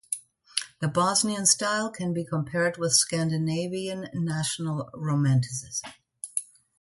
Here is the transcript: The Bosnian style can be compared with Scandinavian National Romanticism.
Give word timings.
The 0.79 0.87
Bosnian 0.87 1.45
style 1.45 1.91
can 1.91 2.11
be 2.11 2.25
compared 2.25 2.77
with 2.79 2.93
Scandinavian 2.93 4.07
National 4.15 4.89
Romanticism. 4.95 5.91